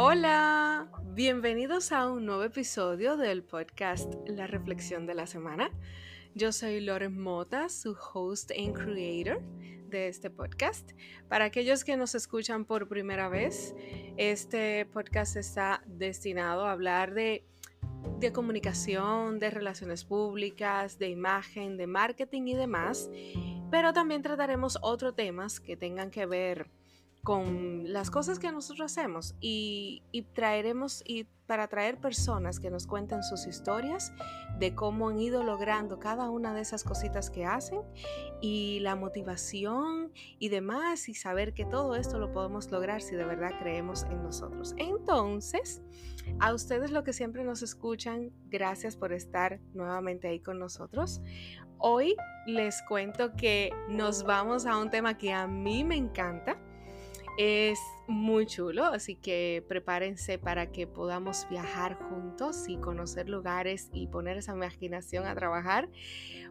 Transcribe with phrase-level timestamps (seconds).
[0.00, 5.72] Hola, bienvenidos a un nuevo episodio del podcast La Reflexión de la Semana.
[6.36, 9.42] Yo soy Loren Mota, su host and creator
[9.88, 10.92] de este podcast.
[11.28, 13.74] Para aquellos que nos escuchan por primera vez,
[14.16, 17.44] este podcast está destinado a hablar de,
[18.20, 23.10] de comunicación, de relaciones públicas, de imagen, de marketing y demás,
[23.68, 26.70] pero también trataremos otros temas que tengan que ver
[27.22, 30.02] con las cosas que nosotros hacemos y,
[30.34, 34.12] traeremos y para traer personas que nos cuenten sus historias
[34.58, 37.80] de cómo han ido logrando cada una de esas cositas que hacen
[38.40, 43.24] y la motivación y demás y saber que todo esto lo podemos lograr si de
[43.24, 44.74] verdad creemos en nosotros.
[44.76, 45.82] Entonces,
[46.40, 51.22] a ustedes lo que siempre nos escuchan, gracias por estar nuevamente ahí con nosotros.
[51.78, 52.16] Hoy
[52.46, 56.58] les cuento que nos vamos a un tema que a mí me encanta
[57.38, 57.78] es
[58.08, 64.38] muy chulo, así que prepárense para que podamos viajar juntos y conocer lugares y poner
[64.38, 65.88] esa imaginación a trabajar,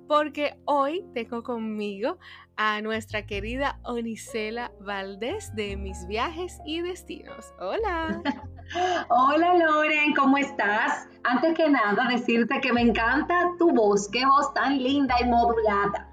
[0.08, 2.18] porque hoy tengo conmigo
[2.56, 7.54] a nuestra querida Onicela Valdés de Mis Viajes y Destinos.
[7.60, 8.22] Hola.
[9.10, 11.10] Hola Loren, ¿cómo estás?
[11.26, 16.10] Antes que nada, decirte que me encanta tu voz, qué voz tan linda y modulada.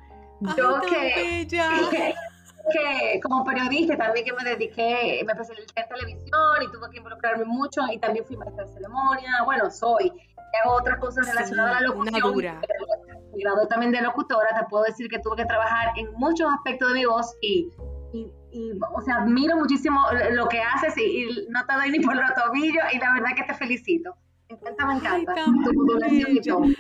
[0.57, 1.47] Yo que
[2.73, 7.45] que como periodista también que me dediqué, me especialicé en televisión y tuve que involucrarme
[7.45, 10.13] mucho y también fui maestra de ceremonia, bueno, soy,
[10.63, 12.61] hago otras cosas relacionadas a la locución.
[13.37, 16.89] Y gradué también de locutora, te puedo decir que tuve que trabajar en muchos aspectos
[16.93, 17.69] de mi voz y,
[18.13, 22.33] y, o sea, admiro muchísimo lo que haces y, no te doy ni por los
[22.35, 24.15] tobillos y la verdad que te felicito.
[24.49, 25.35] Me encanta, me encanta.
[25.35, 26.75] tu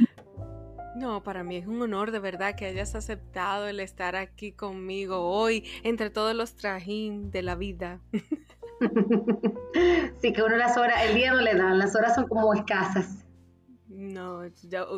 [0.94, 5.20] no, para mí es un honor de verdad que hayas aceptado el estar aquí conmigo
[5.28, 8.00] hoy entre todos los trajín de la vida.
[10.20, 13.24] Sí, que uno las horas, el día no le dan, las horas son como escasas.
[13.88, 14.42] No,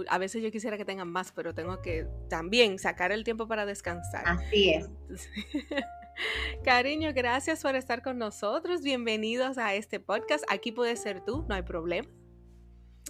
[0.09, 3.67] a veces yo quisiera que tengan más, pero tengo que también sacar el tiempo para
[3.67, 4.25] descansar.
[4.27, 4.89] Así es.
[6.65, 8.83] Cariño, gracias por estar con nosotros.
[8.83, 10.45] Bienvenidos a este podcast.
[10.49, 12.09] Aquí puedes ser tú, no hay problema.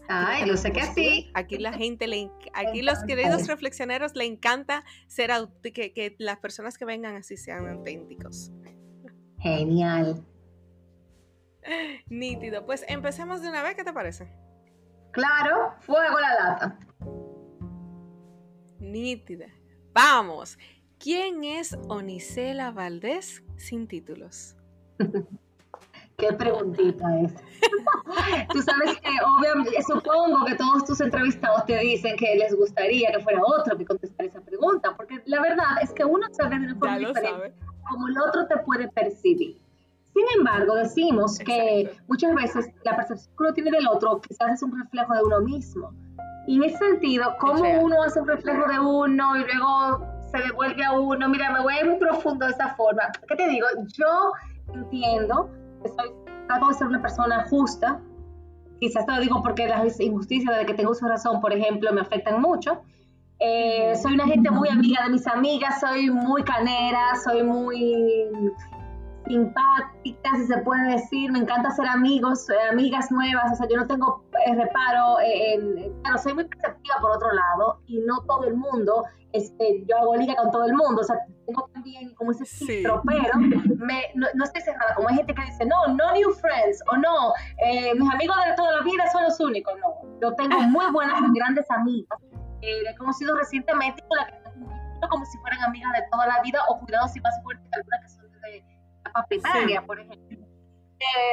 [0.08, 1.30] Ay, yo sé que sí.
[1.34, 5.30] Aquí la gente, le, aquí los queridos reflexioneros le encanta ser
[5.62, 8.52] que, que las personas que vengan así sean auténticos.
[9.38, 10.24] Genial.
[12.08, 12.64] Nítido.
[12.64, 14.28] Pues empecemos de una vez, ¿qué te parece?
[15.12, 16.78] Claro, fuego la lata.
[18.78, 19.46] Nítida.
[19.92, 20.58] Vamos.
[20.98, 24.56] ¿Quién es Onicela Valdés sin títulos?
[26.18, 27.34] Qué preguntita es.
[28.52, 33.20] Tú sabes que obviamente, supongo que todos tus entrevistados te dicen que les gustaría que
[33.20, 36.66] fuera otro que contestara esa pregunta, porque la verdad es que uno se ve de
[36.66, 37.54] una forma diferente
[37.88, 39.60] como el otro te puede percibir.
[40.12, 44.62] Sin embargo, decimos que muchas veces la percepción que uno tiene del otro quizás es
[44.62, 45.92] un reflejo de uno mismo.
[46.46, 50.84] Y en ese sentido, ¿cómo uno hace un reflejo de uno y luego se devuelve
[50.84, 51.28] a uno?
[51.28, 53.02] Mira, me voy a ir muy profundo de esa forma.
[53.28, 53.66] ¿Qué te digo?
[53.88, 54.32] Yo
[54.72, 55.50] entiendo
[55.84, 56.10] soy,
[56.46, 58.00] trato de ser una persona justa.
[58.80, 62.00] Quizás te lo digo porque las injusticias de que tengo su razón, por ejemplo, me
[62.00, 62.82] afectan mucho.
[63.38, 68.30] Eh, soy una gente muy amiga de mis amigas, soy muy canera, soy muy
[69.26, 73.76] simpática, si se puede decir, me encanta hacer amigos, eh, amigas nuevas, o sea, yo
[73.76, 78.44] no tengo eh, reparo, en, claro, soy muy perceptiva por otro lado, y no todo
[78.44, 81.16] el mundo, este, yo hago liga con todo el mundo, o sea,
[81.46, 83.38] tengo también como ese filtro, pero
[83.76, 87.32] me, no, estoy cerrada, como hay gente que dice, no, no new friends, o no,
[87.64, 91.20] eh, mis amigos de toda la vida son los únicos, no, yo tengo muy buenas
[91.20, 92.18] y grandes amigas,
[92.62, 94.46] he conocido recientemente, con las que
[95.08, 98.00] como si fueran amigas de toda la vida, o cuidados y más fuertes que algunas
[98.00, 98.08] que
[99.24, 100.46] primaria, por ejemplo.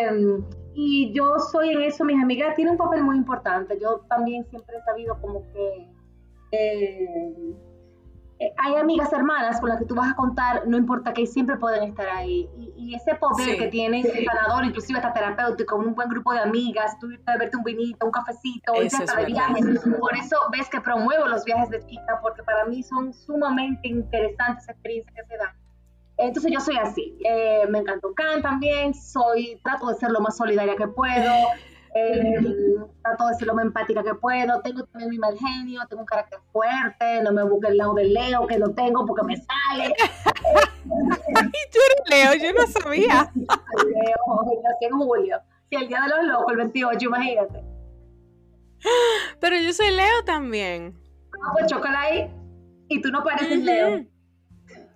[0.01, 3.79] Em, y yo soy en eso, mis amigas tienen un papel muy importante.
[3.79, 5.87] Yo también siempre he sabido como que
[6.51, 7.55] eh,
[8.39, 11.55] eh, hay amigas hermanas con las que tú vas a contar, no importa que siempre
[11.57, 12.49] pueden estar ahí.
[12.75, 16.97] Y, ese poder que tiene el sanador, inclusive hasta terapéutico, un buen grupo de amigas,
[16.99, 19.63] tú a verte un vinito, un cafecito, hasta de viaje.
[19.99, 24.69] Por eso ves que promuevo los viajes de chica, porque para mí son sumamente interesantes
[24.69, 25.62] experiencias que se dan.
[26.17, 27.17] Entonces yo soy así.
[27.25, 31.33] Eh, me encanta can también, soy, trato de ser lo más solidaria que puedo,
[31.95, 32.39] eh,
[33.01, 36.07] trato de ser lo más empática que puedo, tengo también mi mal genio, tengo un
[36.07, 39.93] carácter fuerte, no me busque el lado del Leo, que lo tengo porque me sale.
[40.85, 43.31] y tú eres Leo, yo no sabía.
[43.35, 45.39] Leo, nací en julio.
[45.69, 47.63] Sí, el día de los locos, el 28, imagínate.
[49.39, 50.93] Pero yo soy Leo también.
[51.41, 52.31] Ah, pues chócala ahí.
[52.89, 54.12] Y tú no pareces Leo.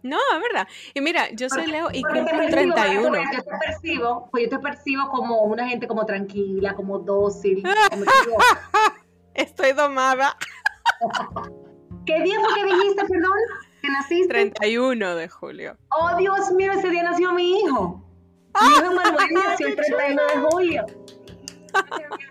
[0.08, 0.68] No, es verdad.
[0.94, 3.18] Y mira, yo soy Leo y cumplo el 31.
[3.34, 7.64] yo te percibo, pues yo te percibo como una gente como tranquila, como dócil.
[9.34, 10.38] Estoy domada.
[12.06, 13.38] ¿Qué día fue que dijiste, perdón?
[13.82, 14.28] ¿Que naciste?
[14.30, 15.78] 31 de julio.
[15.90, 18.04] Oh, Dios mío, ese día nació mi hijo.
[18.62, 20.86] Mi hijo Manuel nació el 31 de julio.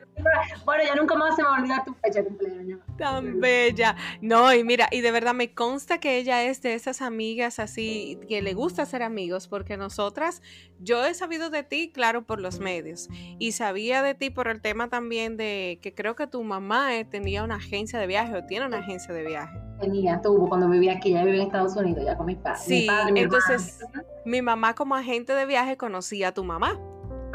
[0.64, 2.80] Bueno, ya nunca más se me va a olvidar tu fecha de cumpleaños.
[2.98, 3.96] Tan bella.
[4.20, 8.18] No, y mira, y de verdad me consta que ella es de esas amigas así,
[8.28, 10.42] que le gusta ser amigos, porque nosotras,
[10.80, 13.08] yo he sabido de ti, claro, por los medios,
[13.38, 17.04] y sabía de ti por el tema también de que creo que tu mamá eh,
[17.04, 19.58] tenía una agencia de viaje o tiene una agencia de viaje.
[19.80, 22.62] Tenía, tuvo cuando vivía aquí, ya vivía en Estados Unidos, ya con mis padres.
[22.62, 23.84] Sí, entonces
[24.24, 26.80] mi mamá como agente de viaje conocía a tu mamá.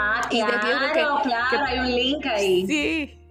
[0.03, 2.65] Ah, claro, claro, hay un link ahí.
[2.65, 3.21] Sí,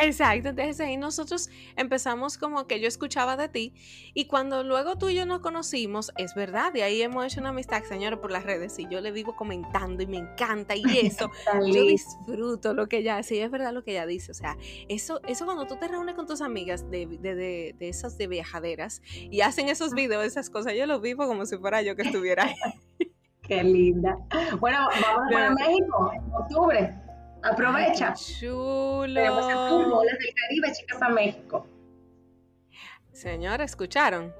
[0.00, 3.72] Exacto, entonces ahí nosotros empezamos como que yo escuchaba de ti
[4.14, 7.50] y cuando luego tú y yo nos conocimos, es verdad, y ahí hemos hecho una
[7.50, 11.30] amistad, señora, por las redes y yo le vivo comentando y me encanta y eso,
[11.66, 14.56] yo disfruto lo que ella hace es verdad lo que ella dice, o sea,
[14.88, 18.26] eso, eso cuando tú te reúnes con tus amigas de, de, de, de esas de
[18.26, 22.02] viajaderas y hacen esos videos, esas cosas, yo lo vivo como si fuera yo que
[22.02, 22.54] estuviera ahí.
[23.48, 24.18] Qué linda.
[24.60, 26.94] Bueno, vamos a México en octubre.
[27.42, 28.12] Aprovecha.
[28.12, 29.14] chulo.
[29.14, 31.66] Tenemos bolas del Caribe, chicas, a México.
[33.12, 34.34] Señora, ¿escucharon?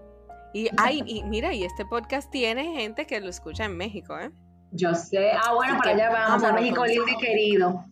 [0.52, 4.30] Y, ay, y mira, y este podcast tiene gente que lo escucha en México, ¿eh?
[4.72, 5.30] Yo sé.
[5.32, 7.84] Ah, bueno, para allá vamos, a México lindo y querido.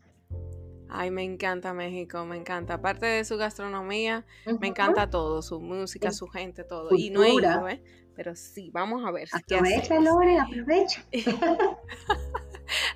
[0.89, 2.75] Ay, me encanta México, me encanta.
[2.75, 4.27] Aparte de su gastronomía,
[4.61, 6.91] me encanta todo, su música, su gente, todo.
[6.95, 7.83] Y no he ido, ¿eh?
[8.17, 9.29] Pero sí, vamos a ver.
[9.33, 11.05] Aprovecha, Lore, aprovecha.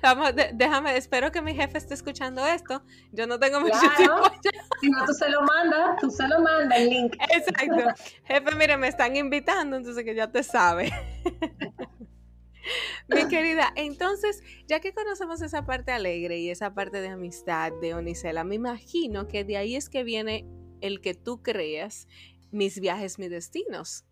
[0.01, 2.83] Vamos, déjame, espero que mi jefe esté escuchando esto.
[3.11, 4.23] Yo no tengo mucho tiempo.
[4.81, 7.15] Si no, tú se lo mandas, tú se lo mandas el link.
[7.29, 8.03] Exacto.
[8.25, 10.91] Jefe, mire, me están invitando, entonces que ya te sabe.
[13.07, 17.93] Mi querida, entonces, ya que conocemos esa parte alegre y esa parte de amistad de
[17.93, 20.45] Onicela, me imagino que de ahí es que viene
[20.81, 22.07] el que tú creas
[22.51, 24.05] mis viajes, mis destinos.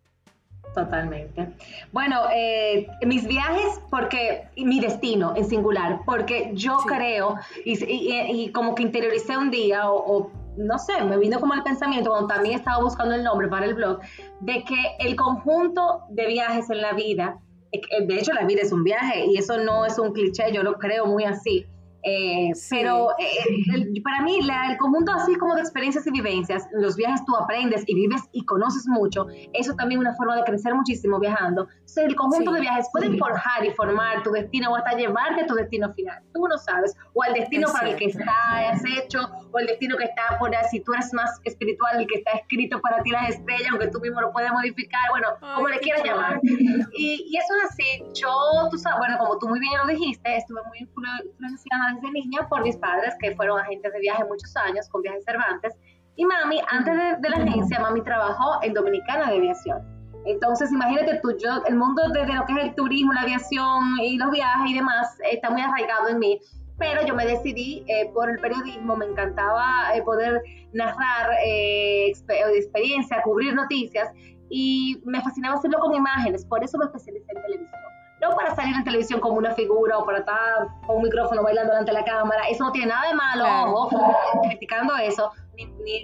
[0.73, 1.47] Totalmente.
[1.91, 8.83] Bueno, eh, mis viajes, porque mi destino en singular, porque yo creo, y, como que
[8.83, 13.15] interioricé un día, o, no sé, me vino como el pensamiento, cuando también estaba buscando
[13.15, 13.99] el nombre para el blog,
[14.41, 17.39] de que el conjunto de viajes en la vida,
[17.71, 20.61] eh, de hecho la vida es un viaje, y eso no es un cliché, yo
[20.61, 21.65] lo creo muy así
[22.03, 27.23] eh, pero eh, para mí, el conjunto así como de experiencias y vivencias, los viajes
[27.25, 31.19] tú aprendes y vives y conoces mucho, eso también es una forma de crecer muchísimo
[31.19, 31.63] viajando.
[31.63, 35.47] O el conjunto de viajes puede forjar y formar tu destino o hasta llevarte a
[35.47, 36.21] tu destino final.
[36.33, 39.19] Tú no sabes, o al destino para el que estás hecho,
[39.51, 42.81] o el destino que está por si tú eres más espiritual, el que está escrito
[42.81, 46.39] para ti las estrellas, aunque tú mismo lo puedes modificar, bueno, como le quieras llamar.
[46.43, 48.03] Y, y, eso es así.
[48.19, 48.29] Yo,
[48.71, 52.63] tú sabes, bueno, como tú muy bien lo dijiste, estuve muy influenciada desde niña por
[52.63, 55.73] mis padres, que fueron agentes de viaje muchos años con Viajes Cervantes.
[56.15, 59.81] Y mami, antes de, la agencia, mami trabajó en Dominicana de Aviación.
[60.25, 64.17] Entonces, imagínate tú, yo, el mundo de, lo que es el turismo, la aviación y
[64.17, 66.39] los viajes y demás está muy arraigado en mí.
[66.77, 70.41] Pero yo me decidí eh, por el periodismo, me encantaba eh, poder
[70.73, 74.09] narrar eh, experiencia, cubrir noticias
[74.49, 77.88] y me fascinaba hacerlo con imágenes, por eso me especialicé en televisión
[78.21, 81.71] no para salir en televisión como una figura o para estar con un micrófono bailando
[81.71, 86.03] delante de la cámara, eso no tiene nada de malo, ojo, criticando eso, ni, ni,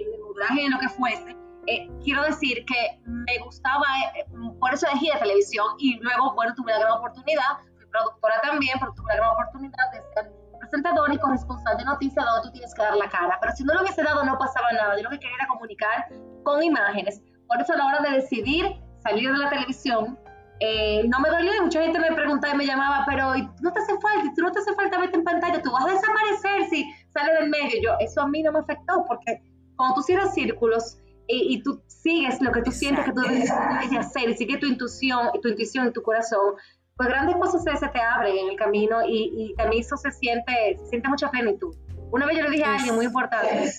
[0.54, 1.36] ni lo que fuese.
[1.66, 4.24] Eh, quiero decir que me gustaba, eh,
[4.60, 8.78] por eso elegí de televisión y luego, bueno, tuve la gran oportunidad, fui productora también,
[8.78, 12.74] pero tuve la gran oportunidad de ser presentadora y corresponsal de noticias donde tú tienes
[12.74, 13.38] que dar la cara.
[13.40, 14.96] Pero si no lo hubiese dado, no pasaba nada.
[14.96, 16.08] Yo lo que quería era comunicar
[16.44, 17.20] con imágenes.
[17.48, 20.18] Por eso a la hora de decidir salir de la televisión,
[20.60, 23.80] eh, no me dolió y mucha gente me preguntaba y me llamaba, pero no te
[23.80, 26.90] hace falta, tú no te hace falta verte en pantalla, tú vas a desaparecer si
[27.12, 27.82] sale del medio.
[27.82, 29.42] Yo, eso a mí no me afectó porque
[29.76, 30.98] cuando tú cierras círculos
[31.28, 33.50] y, tú sigues lo que tú sientes que tú debes
[33.98, 36.54] hacer y sigue tu intuición y tu intuición y tu corazón,
[36.96, 40.78] pues grandes cosas se, te abren en el camino y, y también eso se siente,
[40.78, 41.74] se siente mucha plenitud.
[42.12, 43.72] Una vez yo le dije a alguien muy importante,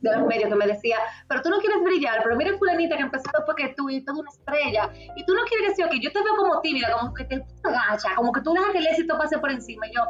[0.00, 3.02] de los medios que me decía, pero tú no quieres brillar, pero mira fulanita que
[3.02, 6.22] empezó porque tú y toda una estrella, y tú no quieres decir, ok, yo te
[6.22, 9.38] veo como tímida, como que te agacha, como que tú dejas que el éxito pase
[9.38, 10.02] por encima, y yo,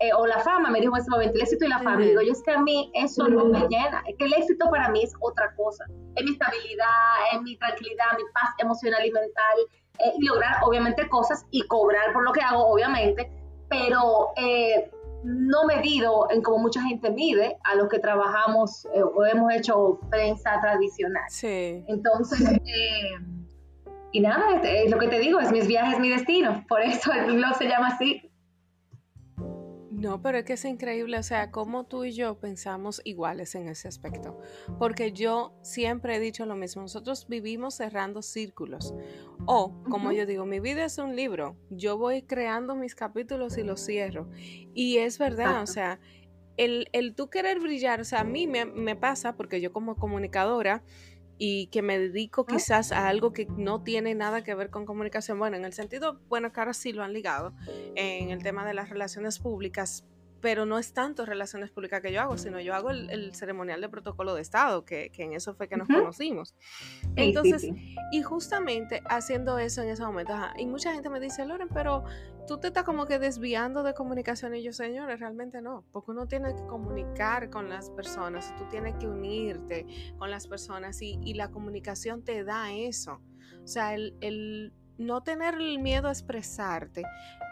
[0.00, 2.08] eh, o la fama, me dijo en ese momento, el éxito y la fama, y
[2.08, 4.88] digo, yo es que a mí eso no me llena, es que el éxito para
[4.90, 5.84] mí es otra cosa,
[6.16, 6.86] es mi estabilidad,
[7.32, 9.58] es mi tranquilidad, mi paz emocional y mental,
[10.00, 13.30] eh, y lograr obviamente cosas y cobrar por lo que hago, obviamente,
[13.68, 14.30] pero...
[14.36, 14.90] Eh,
[15.24, 20.00] no medido en como mucha gente mide a los que trabajamos eh, o hemos hecho
[20.10, 21.24] prensa tradicional.
[21.28, 21.84] Sí.
[21.88, 23.18] Entonces, eh,
[24.12, 26.64] y nada, este, lo que te digo es mis viajes, mi destino.
[26.68, 28.27] Por eso el blog se llama así.
[29.98, 33.68] No, pero es que es increíble, o sea, cómo tú y yo pensamos iguales en
[33.68, 34.38] ese aspecto.
[34.78, 38.94] Porque yo siempre he dicho lo mismo, nosotros vivimos cerrando círculos.
[39.46, 43.64] O, como yo digo, mi vida es un libro, yo voy creando mis capítulos y
[43.64, 44.30] los cierro.
[44.72, 45.98] Y es verdad, o sea,
[46.56, 49.96] el, el, tú querer brillar, o sea, a mí me, me pasa, porque yo como
[49.96, 50.84] comunicadora,
[51.38, 55.38] y que me dedico quizás a algo que no tiene nada que ver con comunicación.
[55.38, 57.54] Bueno, en el sentido, bueno, que ahora sí lo han ligado
[57.94, 60.04] en el tema de las relaciones públicas,
[60.40, 63.88] pero no es tanto relaciones públicas que yo hago, sino yo hago el, ceremonial de
[63.88, 66.54] protocolo de Estado, que, en eso fue que nos conocimos.
[67.16, 67.68] Entonces,
[68.12, 72.04] y justamente haciendo eso en ese momento, y mucha gente me dice, Loren, pero
[72.46, 76.26] tú te estás como que desviando de comunicación y yo, señores, realmente no, porque uno
[76.26, 79.86] tiene que comunicar con las personas, tú tienes que unirte
[80.18, 83.20] con las personas y, y la comunicación te da eso.
[83.62, 87.04] O sea, el, el no tener el miedo a expresarte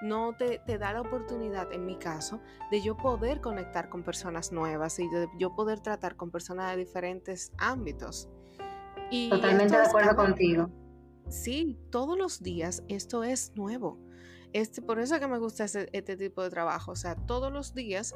[0.03, 4.99] no te, da la oportunidad, en mi caso, de yo poder conectar con personas nuevas
[4.99, 8.29] y de yo poder tratar con personas de diferentes ámbitos.
[9.11, 10.71] Y Totalmente de acuerdo contigo.
[11.29, 13.99] Sí, todos los días esto es nuevo.
[14.53, 16.93] Este, por eso es que me gusta este tipo de trabajo.
[16.93, 18.15] O sea, todos los días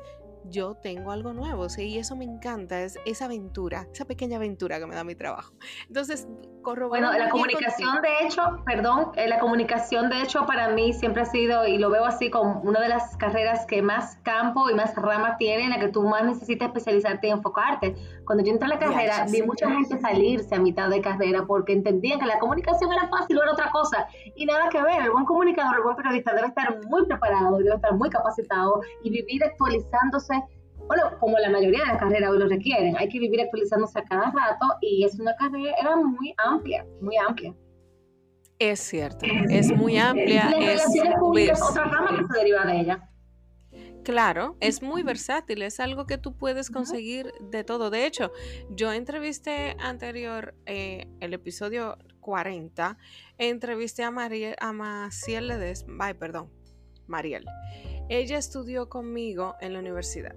[0.49, 1.85] yo tengo algo nuevo, ¿sí?
[1.85, 5.53] y eso me encanta, es esa aventura, esa pequeña aventura que me da mi trabajo.
[5.89, 6.27] Entonces,
[6.63, 11.25] Bueno, la comunicación, de hecho, perdón, eh, la comunicación, de hecho, para mí siempre ha
[11.25, 14.95] sido, y lo veo así, como una de las carreras que más campo y más
[14.95, 17.95] ramas tiene, en la que tú más necesitas especializarte y enfocarte.
[18.27, 21.73] Cuando yo entré a la carrera, vi mucha gente salirse a mitad de carrera porque
[21.73, 25.11] entendían que la comunicación era fácil o era otra cosa, y nada que ver, el
[25.11, 29.43] buen comunicador, el buen periodista debe estar muy preparado, debe estar muy capacitado y vivir
[29.45, 30.40] actualizándose
[30.91, 34.05] bueno, como la mayoría de las carreras hoy lo requieren, hay que vivir actualizándose a
[34.05, 37.55] cada rato y es una carrera muy amplia, muy amplia.
[38.59, 40.51] Es cierto, es muy amplia.
[40.51, 43.09] es otra rama que se deriva de ella.
[44.03, 47.91] Claro, es muy versátil, es algo que tú puedes conseguir de todo.
[47.91, 48.33] De hecho,
[48.71, 52.99] yo entrevisté anterior, eh, el episodio 40,
[53.39, 56.51] entrevisté a, María, a Maciel Ledes, ay, perdón,
[57.07, 57.45] Mariel.
[58.09, 60.35] Ella estudió conmigo en la universidad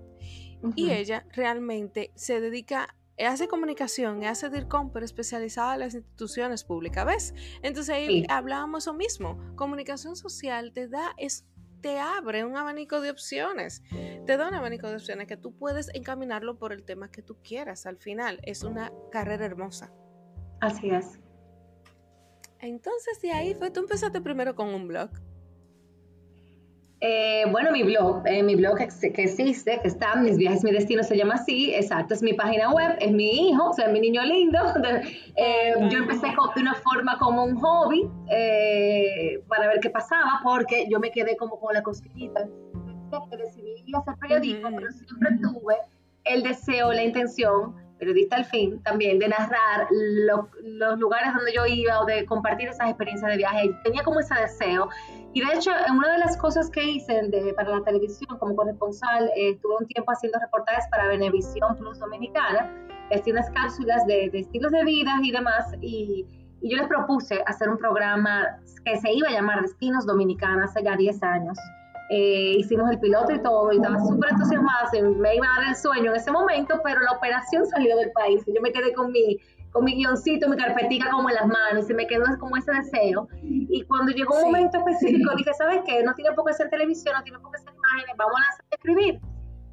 [0.75, 7.05] y ella realmente se dedica hace comunicación, hace DIRCOM, pero especializada en las instituciones públicas,
[7.05, 7.34] ¿ves?
[7.62, 11.46] Entonces ahí hablábamos lo mismo, comunicación social te da, es,
[11.82, 13.84] te abre un abanico de opciones,
[14.25, 17.38] te da un abanico de opciones que tú puedes encaminarlo por el tema que tú
[17.43, 19.93] quieras, al final es una carrera hermosa.
[20.60, 21.20] Así es.
[22.60, 25.12] Entonces de ahí fue, tú empezaste primero con un blog.
[27.05, 31.03] Eh, bueno, mi blog, eh, mi blog que, existe, que está, Mis Viajes, Mi Destino,
[31.03, 34.24] se llama así, exacto, es mi página web, es mi hijo, o sea, mi niño
[34.24, 34.60] lindo.
[35.36, 38.07] Eh, yo empecé de una forma como un hobby
[39.48, 42.48] para ver qué pasaba, porque yo me quedé como con la cosquillita,
[43.29, 45.75] que decidí hacer periodismo, pero siempre tuve
[46.25, 52.01] el deseo, la intención periodista al fin, también de narrar los lugares donde yo iba
[52.01, 53.72] o de compartir esas experiencias de viaje.
[53.83, 54.89] Tenía como ese deseo.
[55.33, 57.21] Y de hecho, una de las cosas que hice
[57.55, 62.71] para la televisión como corresponsal, eh, estuve un tiempo haciendo reportajes para Venevisión Plus Dominicana,
[63.11, 66.27] hacía unas cápsulas de, estilos de vida y demás, y,
[66.61, 70.83] y, yo les propuse hacer un programa que se iba a llamar Destinos Dominicanos hace
[70.83, 71.57] ya 10 años.
[72.09, 75.75] Eh, hicimos el piloto y todo, y estaba súper entusiasmada, me iba a dar el
[75.75, 79.11] sueño en ese momento, pero la operación salió del país, y yo me quedé con
[79.11, 79.39] mi,
[79.73, 82.71] con mi guioncito, mi carpetica como en las manos, y se me quedó como ese
[82.71, 83.27] deseo.
[83.41, 86.03] Y cuando llegó un momento específico, dije, ¿sabes qué?
[86.03, 89.19] No tiene por qué ser televisión, no tiene por qué ser imágenes, vamos a escribir.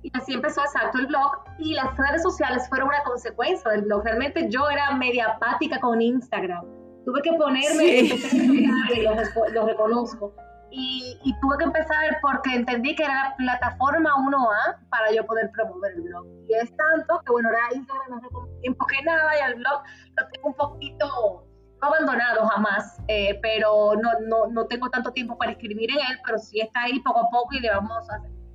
[0.03, 4.03] Y así empezó exacto el blog, y las redes sociales fueron una consecuencia del blog.
[4.03, 6.65] Realmente yo era media apática con Instagram.
[7.05, 10.35] Tuve que ponerme, y lo reconozco
[10.71, 15.93] y, tuve que empezar porque entendí que era la plataforma 1A para yo poder promover
[15.93, 16.27] el blog.
[16.49, 18.29] Y es tanto que, bueno, ahora Instagram hace
[18.61, 19.83] tiempo que nada y el blog
[20.17, 21.47] lo tengo un poquito
[21.81, 26.19] no abandonado jamás, eh, pero no, no, no tengo tanto tiempo para escribir en él,
[26.25, 28.07] pero sí está ahí poco a poco y le vamos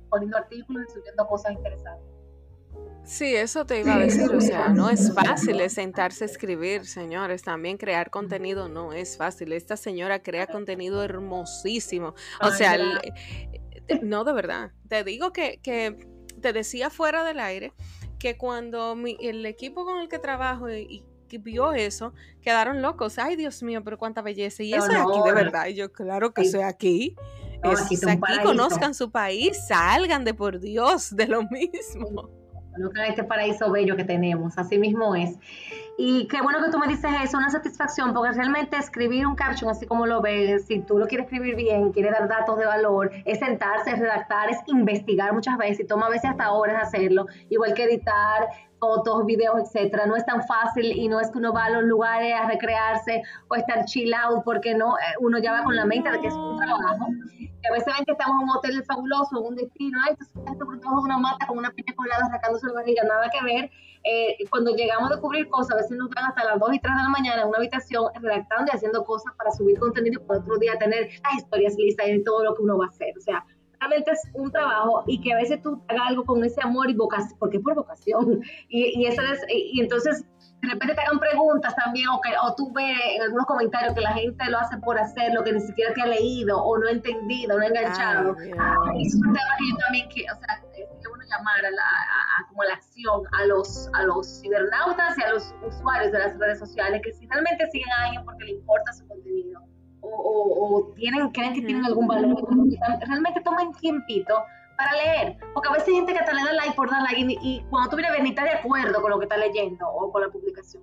[0.08, 2.15] poniendo artículos y subiendo cosas interesantes.
[3.06, 7.42] Sí, eso te iba a decir, o sea, no es fácil sentarse a escribir, señores,
[7.42, 9.52] también crear contenido no es fácil.
[9.52, 15.96] Esta señora crea contenido hermosísimo, o sea, eh, no de verdad, te digo que, que,
[16.42, 17.72] te decía fuera del aire
[18.18, 21.04] que cuando mi, el equipo con el que trabajo y,
[21.40, 25.32] vio eso, quedaron locos, ay Dios mío, pero cuánta belleza, y eso es aquí de
[25.32, 27.14] verdad, y yo claro que soy aquí.
[27.62, 32.45] es aquí, conozcan su país, salgan de por Dios de lo mismo.
[32.76, 35.38] En este paraíso bello que tenemos, así mismo es.
[35.98, 39.70] Y qué bueno que tú me dices eso, una satisfacción, porque realmente escribir un caption
[39.70, 43.10] así como lo ves, si tú lo quieres escribir bien, quieres dar datos de valor,
[43.24, 47.26] es sentarse, es redactar, es investigar muchas veces, y toma a veces hasta horas hacerlo,
[47.48, 48.46] igual que editar,
[48.78, 50.06] fotos, videos, etcétera.
[50.06, 53.22] No es tan fácil y no es que uno va a los lugares a recrearse
[53.48, 56.28] o estar chill out, porque no, eh, uno ya va con la mente de que
[56.28, 57.06] es un trabajo.
[57.38, 60.56] Que a veces ven que estamos en un hotel fabuloso, en un destino, esto es
[60.56, 63.70] por una mata con una piña colada sacándose la barriga, nada que ver.
[64.08, 66.94] Eh, cuando llegamos a descubrir cosas, a veces nos dan hasta las 2 y 3
[66.96, 70.40] de la mañana en una habitación redactando y haciendo cosas para subir contenido y para
[70.40, 73.12] otro día tener las historias listas y todo lo que uno va a hacer.
[73.18, 73.44] O sea,
[73.80, 76.94] realmente es un trabajo y que a veces tú hagas algo con ese amor y
[76.94, 78.40] vocación, porque es por vocación.
[78.68, 80.24] Y, y, eso es, y, entonces
[80.62, 84.00] de repente te hagan preguntas también o, que, o tú ves en algunos comentarios que
[84.00, 86.88] la gente lo hace por hacer lo que ni siquiera te ha leído o no
[86.88, 88.36] ha entendido, no ha enganchado.
[88.58, 91.82] Ah, es un tema que yo también quiero, o sea, que uno llamar a la,
[91.82, 96.38] a, como la acción a los, a los cibernautas y a los usuarios de las
[96.38, 99.55] redes sociales que si realmente siguen a alguien porque le importa su contenido
[100.28, 102.36] o, tienen, creen que tienen algún valor,
[103.06, 104.44] realmente tomen tiempito
[104.76, 107.38] para leer, porque a veces hay gente que te le da like por dar like
[107.40, 109.88] y, cuando tú vienes a ver ni está de acuerdo con lo que está leyendo
[109.88, 110.82] o con la publicación.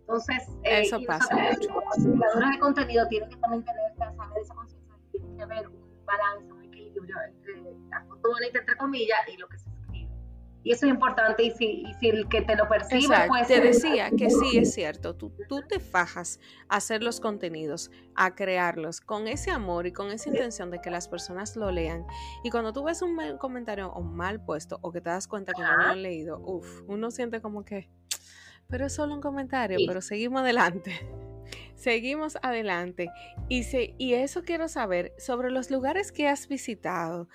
[0.00, 1.70] Entonces, eh, eso pasa mucho.
[1.70, 6.52] Los creadores de contenido tienen que también tener esa conciencia, tienen que haber un balance,
[6.52, 8.04] un equilibrio entre la
[8.58, 9.69] entre comillas, y lo que se
[10.62, 13.48] y eso es importante y si, si el que te lo percibe, pues...
[13.48, 16.38] Te decía que sí es cierto, tú, tú te fajas
[16.68, 20.90] a hacer los contenidos, a crearlos con ese amor y con esa intención de que
[20.90, 22.04] las personas lo lean.
[22.44, 25.62] Y cuando tú ves un comentario o mal puesto o que te das cuenta que
[25.62, 27.88] no lo han leído, uff, uno siente como que,
[28.68, 31.00] pero es solo un comentario, pero seguimos adelante.
[31.74, 33.08] Seguimos adelante.
[33.48, 37.28] Y, se, y eso quiero saber sobre los lugares que has visitado.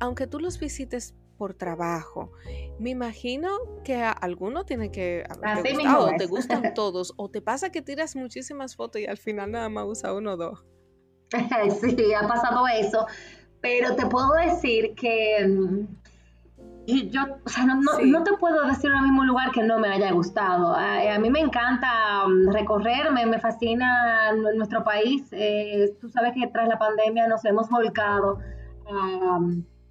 [0.00, 2.32] aunque tú los visites por trabajo.
[2.78, 3.48] Me imagino
[3.84, 5.24] que a alguno tiene que
[5.62, 9.52] te o te gustan todos, o te pasa que tiras muchísimas fotos y al final
[9.52, 10.66] nada más usa uno o dos.
[11.80, 13.06] Sí, ha pasado eso,
[13.60, 15.86] pero te puedo decir que mm,
[17.10, 20.10] yo, o sea, no, te puedo decir en el mismo lugar que no me haya
[20.12, 20.74] gustado.
[20.74, 25.28] A, mí me encanta mm, recorrer, me, fascina nuestro país.
[25.32, 28.38] Eh, tú sabes que tras la pandemia nos hemos volcado
[28.90, 29.38] a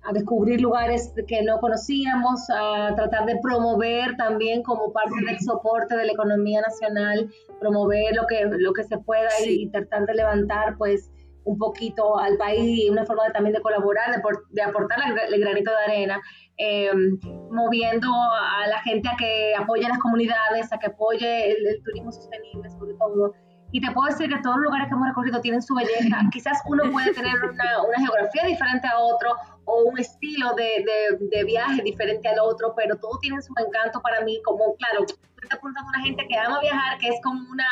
[0.08, 5.98] a descubrir lugares que no conocíamos, a tratar de promover también como parte del soporte
[5.98, 10.78] de la economía nacional, promover lo que, lo que se pueda y, tratar de levantar
[10.78, 11.12] pues
[11.44, 14.98] un poquito al país, una forma también de colaborar, de, aportar
[15.30, 16.22] el, granito de arena,
[16.56, 17.20] em,
[17.52, 22.70] moviendo a la gente a que apoye las comunidades, a que apoye el turismo sostenible
[22.70, 23.34] sobre todo.
[23.74, 26.18] Y te puedo decir que todos los lugares que hemos recorrido tienen su belleza.
[26.32, 29.36] Quizás uno puede tener una, una geografía diferente a otro
[29.68, 34.02] o un estilo de, de, de, viaje diferente al otro, pero todo tiene su encanto
[34.02, 35.14] para mí, como, claro, te
[35.54, 37.68] apuntando a una gente que ama viajar, que es como una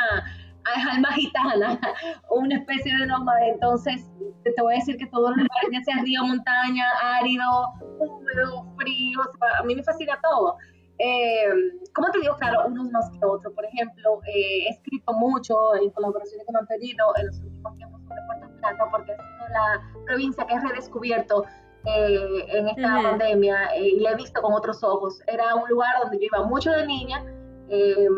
[0.91, 1.79] alma gitana
[2.29, 3.47] o una especie de nómada.
[3.47, 4.11] Entonces,
[4.43, 6.85] te voy a decir que todos los lugares, ya sea río, montaña,
[7.19, 7.45] árido,
[7.97, 9.19] húmedo, frío,
[9.57, 10.57] a mí me fascina todo.
[10.97, 11.47] Eh,
[11.93, 13.53] como te digo, claro, unos más que otros.
[13.53, 17.75] Por ejemplo, eh, he escrito mucho en colaboraciones que me han pedido en los últimos
[17.77, 21.45] tiempos sobre Puerto Plata, porque ha sido la provincia que he redescubierto
[21.85, 25.21] eh, en esta pandemia y la he visto con otros ojos.
[25.27, 27.23] Era un lugar donde yo iba mucho de niña.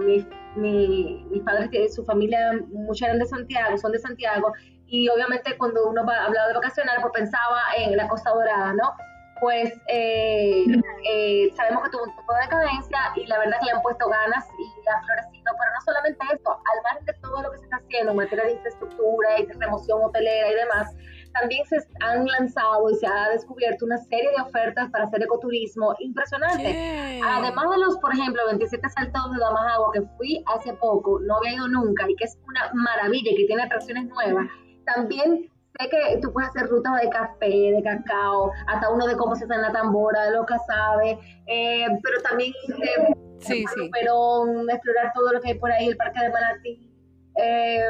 [0.06, 0.26] mis,
[0.56, 4.52] mis padres, su familia, muchos eran de Santiago, son de Santiago,
[4.88, 8.94] y obviamente cuando uno va, hablaba de vacacionar, pues pensaba en la Costa Dorada, ¿no?
[9.40, 10.66] pues eh,
[11.10, 14.08] eh, sabemos que tuvo un poco de decadencia y la verdad que le han puesto
[14.08, 17.64] ganas y ha florecido, pero no solamente eso, al margen de todo lo que se
[17.66, 20.96] está haciendo en materia de infraestructura y de remoción hotelera y demás,
[21.40, 25.96] también se han lanzado y se ha descubierto una serie de ofertas para hacer ecoturismo
[26.00, 27.22] impresionante.
[27.24, 31.54] Además de los, por ejemplo, 27 saltos de Agua que fui hace poco, no había
[31.54, 34.48] ido nunca y que es una maravilla y que tiene atracciones nuevas,
[34.86, 35.50] también
[35.86, 39.54] que tú puedes hacer rutas de café, de cacao, hasta uno de cómo se hace
[39.54, 43.92] en la tambora, de lo que sabe, eh, pero también irte sí, sí.
[43.92, 46.92] explorar todo lo que hay por ahí, el parque de Manatí,
[47.36, 47.90] eh,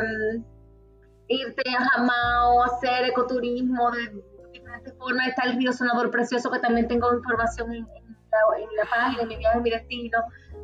[1.27, 6.87] irte a Jamao, hacer ecoturismo de diferentes formas, está el río Sonador Precioso, que también
[6.87, 10.19] tengo información en, la, en la página, en mi viaje, en mi destino,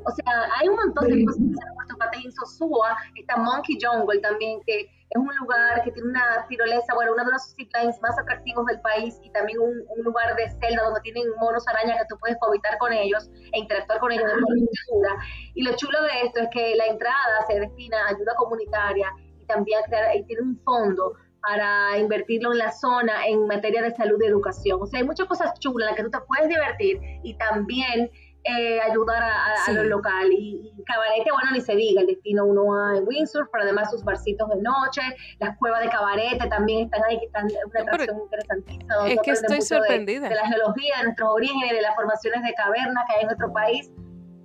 [0.06, 3.78] o sea, hay un montón de cosas que se han puesto en Sosúa, está Monkey
[3.82, 8.02] Jungle también, que es un lugar que tiene una tirolesa, bueno, uno de los ziplines
[8.02, 12.06] más atractivos del país y también un, lugar de celda donde tienen monos arañas que
[12.10, 15.15] tú puedes habitar con ellos e interactuar con ellos de forma segura.
[15.54, 19.08] Y lo chulo de esto es que la entrada se destina a ayuda comunitaria
[19.43, 23.91] y también crear, y tiene un fondo para invertirlo en la zona en materia de
[23.91, 24.82] salud y educación.
[24.82, 28.10] O sea, hay muchas cosas chulas en las que tú te puedes divertir y también
[28.45, 30.29] eh, ayudar a, lo local.
[30.32, 34.03] Y, Cabarete, bueno, ni se diga, el destino uno a en Windsor, pero además sus
[34.03, 35.01] barcitos de noche,
[35.39, 39.10] las cuevas de Cabarete también están ahí, que están una atracción interesantísima.
[39.10, 40.29] Es que estoy sorprendida.
[40.29, 43.51] De, la geología, de nuestros orígenes, de las formaciones de caverna que hay en nuestro
[43.51, 43.91] país.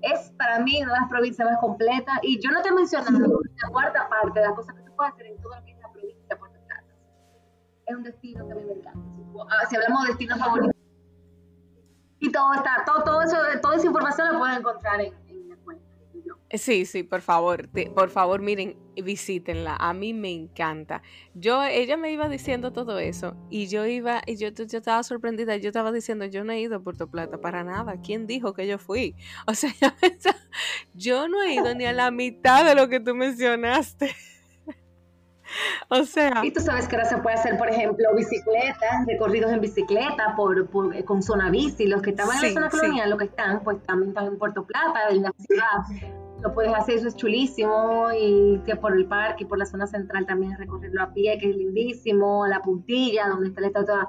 [0.02, 2.18] Es para mí una de las provincias más completas.
[2.22, 5.34] Y yo no te he mencionado la cuarta parte de las cosas que hacer en
[5.34, 6.84] es la provincia de Puerto Plata.
[7.87, 9.00] Es un destino que a mí me encanta.
[9.68, 10.74] Si hablamos de destinos favoritos
[12.20, 15.14] y todo está, todo, todo eso, toda esa información la pueden encontrar en,
[15.64, 15.84] cuenta.
[16.54, 19.76] Sí, sí, por favor, por favor, miren, visítenla.
[19.78, 21.02] A mí me encanta.
[21.34, 25.56] Yo, ella me iba diciendo todo eso y yo iba, y yo, yo estaba sorprendida.
[25.56, 28.00] Yo estaba diciendo, yo no he ido a Puerto Plata para nada.
[28.02, 29.14] ¿Quién dijo que yo fui?
[29.46, 29.70] O sea,
[30.94, 34.14] yo no he ido ni a la mitad de lo que tú mencionaste.
[35.88, 36.42] O sea.
[36.44, 40.68] Y tú sabes que ahora se puede hacer, por ejemplo, bicicletas, recorridos en bicicleta por,
[40.68, 41.87] por con zona bici.
[41.87, 44.64] Los que estaban en la zona colonial, los que están, pues también están en Puerto
[44.64, 46.12] Plata, en la ciudad.
[46.42, 48.08] Lo puedes hacer, eso es chulísimo.
[48.12, 51.50] Y que por el parque y por la zona central también recorrerlo a pie, que
[51.50, 52.46] es lindísimo.
[52.46, 54.08] La puntilla, donde está la estatua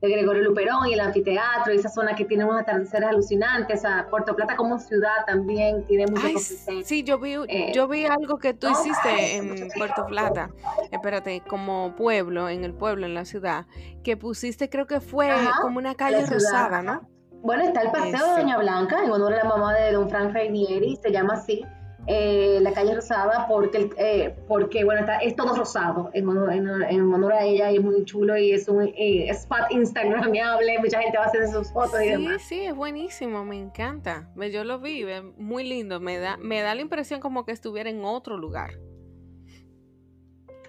[0.00, 3.82] de Gregorio Luperón y el anfiteatro, y esa zona que tiene unos atardeceres alucinantes, o
[3.82, 8.06] sea, Puerto Plata como ciudad también tiene mucho Ay, Sí, yo vi, eh, yo vi
[8.06, 10.50] algo que tú hiciste en Puerto Plata,
[10.90, 13.66] espérate, como pueblo, en el pueblo, en la ciudad,
[14.02, 15.28] que pusiste, creo que fue
[15.60, 17.08] como una calle rosada, ¿no?
[17.42, 20.32] Bueno, está el Paseo de Doña Blanca, en honor a la mamá de don Frank
[20.32, 21.64] Reinieri, se llama así,
[22.06, 27.12] eh, la calle rosada porque, eh, porque bueno, está, es todo rosado en honor, en,
[27.12, 31.18] honor, a ella y es muy chulo y es un eh, spot instagramable, mucha gente
[31.18, 32.42] va a hacer sus fotos sí, y demás.
[32.42, 34.30] Sí, es buenísimo, me encanta.
[34.50, 35.04] Yo lo vi,
[35.36, 38.70] muy lindo, me da, me da la impresión como que estuviera en otro lugar.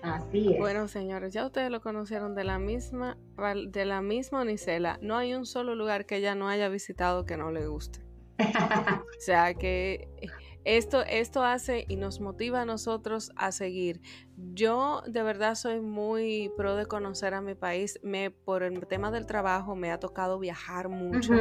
[0.04, 0.60] Así es.
[0.60, 3.18] Bueno, señores, ya ustedes lo conocieron de la misma,
[3.68, 4.98] de la misma Onicela.
[5.02, 8.00] No hay un solo lugar que ella no haya visitado que no le guste.
[8.40, 10.10] o sea que
[10.64, 14.02] esto, esto hace y nos motiva a nosotros a seguir.
[14.54, 18.00] Yo de verdad soy muy pro de conocer a mi país.
[18.04, 21.34] Me, por el tema del trabajo me ha tocado viajar mucho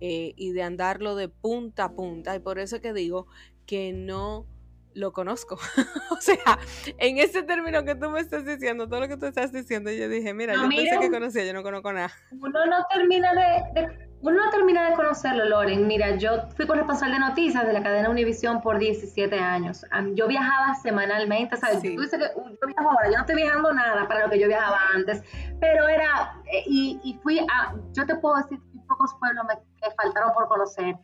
[0.00, 2.34] eh, y de andarlo de punta a punta.
[2.34, 3.26] Y por eso que digo
[3.66, 4.46] que no
[4.94, 5.56] lo conozco.
[6.10, 6.58] o sea,
[6.98, 10.08] en ese término que tú me estás diciendo, todo lo que tú estás diciendo, yo
[10.08, 12.10] dije, mira, yo pensé que conocía, yo no conozco nada.
[12.32, 15.86] Uno no termina de uno no termina de conocerlo, Loren.
[15.86, 19.84] Mira, yo fui corresponsal de noticias de la cadena Univisión por 17 años.
[20.14, 21.82] Yo viajaba semanalmente, ¿sabes?
[21.82, 24.48] Tú dices que yo viajo ahora, yo no estoy viajando nada para lo que yo
[24.48, 25.22] viajaba antes,
[25.60, 30.32] pero era, eh, y, fui a, yo te puedo decir pocos pueblos me, me faltaron
[30.32, 30.96] por conocer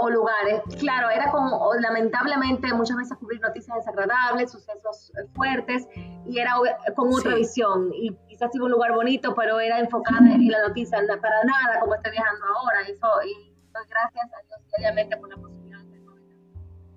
[0.00, 0.62] o lugares.
[0.78, 5.88] Claro, era como, lamentablemente, muchas veces cubrir noticias desagradables, sucesos eh, fuertes,
[6.26, 6.54] y era
[6.94, 7.90] con otra visión.
[7.92, 11.94] Y quizás iba un lugar bonito, pero era enfocada en la noticia, para nada como
[11.94, 12.88] estoy viajando ahora.
[12.88, 16.00] Y, y doy gracias a Dios diariamente por la posibilidad de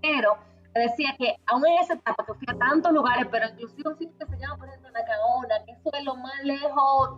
[0.02, 0.38] Pero
[0.74, 3.98] te decía que aún en esa etapa que fui a tantos lugares, pero inclusive un
[3.98, 7.10] sitio que se llama, por ejemplo, Nacaona, que eso es lo más lejos,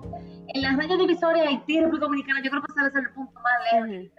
[0.47, 3.13] en las rayas divisorias de Haití, República Dominicana, yo creo que ese debe ser el
[3.13, 4.17] punto más lejos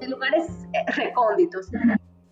[0.00, 1.68] de lugares eh, recónditos.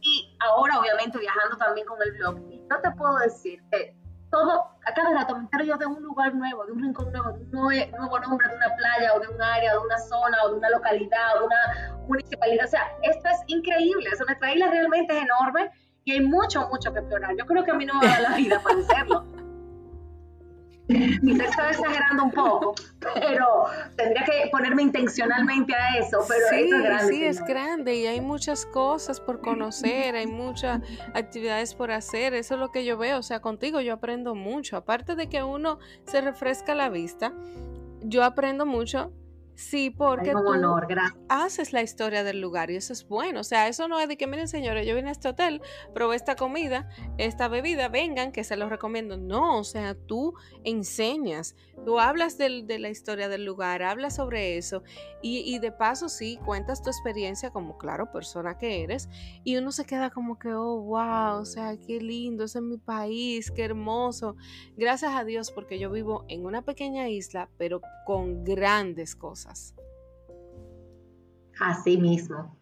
[0.02, 3.94] Y ahora, obviamente, viajando también con el blog, no te puedo decir que
[4.30, 7.32] todo, a cada rato me entero yo de un lugar nuevo, de un rincón nuevo,
[7.32, 10.50] de un nuevo, nombre de una playa o de un área, de una zona o
[10.50, 12.64] de una localidad o de una municipalidad.
[12.66, 14.08] O sea, esto es increíble.
[14.08, 15.70] O nuestra isla realmente es enorme
[16.04, 17.34] y hay mucho, mucho que explorar.
[17.36, 19.39] Yo creo que a mí no me va a dar la vida para hacerlo.
[20.90, 22.74] Quizás estoy exagerando un poco,
[23.14, 26.24] pero tendría que ponerme intencionalmente a eso.
[26.26, 27.12] Pero sí, es grande.
[27.12, 30.80] Sí, es grande y hay muchas cosas por conocer, hay muchas
[31.14, 32.34] actividades por hacer.
[32.34, 33.18] Eso es lo que yo veo.
[33.18, 34.76] O sea, contigo yo aprendo mucho.
[34.76, 37.32] Aparte de que uno se refresca la vista,
[38.02, 39.12] yo aprendo mucho
[39.60, 40.40] Sí, porque tú
[41.28, 43.40] haces la historia del lugar y eso es bueno.
[43.40, 45.60] O sea, eso no es de que, miren señores, yo vine a este hotel,
[45.92, 49.18] probé esta comida, esta bebida, vengan, que se los recomiendo.
[49.18, 50.32] No, o sea, tú
[50.64, 54.82] enseñas, tú hablas de la historia del lugar, hablas sobre eso
[55.20, 59.10] y, y, de paso sí, cuentas tu experiencia como, claro, persona que eres
[59.44, 62.78] y uno se queda como que, oh, wow, o sea, qué lindo, ese es mi
[62.78, 64.36] país, qué hermoso.
[64.78, 69.49] Gracias a Dios porque yo vivo en una pequeña isla, pero con grandes cosas.
[71.60, 72.56] Así mismo.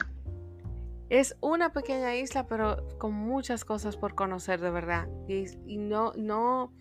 [1.08, 5.08] Es una pequeña isla, pero con muchas cosas por conocer de verdad.
[5.26, 6.74] Y, no, no